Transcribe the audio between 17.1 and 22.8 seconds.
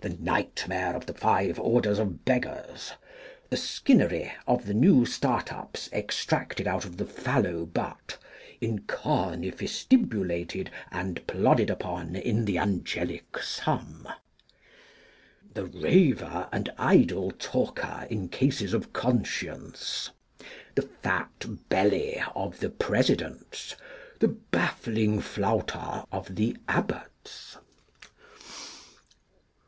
Talker in cases of Conscience. The Fat Belly of the